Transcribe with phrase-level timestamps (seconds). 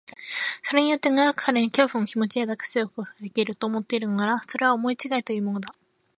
[0.63, 5.75] それによって長く彼に恐怖の気持を抱かせておくことができる、と思っているのなら、それは思いちがいというものだ。